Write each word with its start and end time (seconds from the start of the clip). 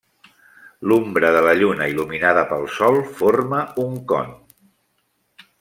L'umbra 0.91 1.29
de 1.35 1.43
la 1.49 1.53
lluna, 1.59 1.89
il·luminada 1.93 2.45
pel 2.53 2.67
sol, 2.79 2.99
forma 3.23 3.63
un 3.87 3.97
con. 4.15 4.37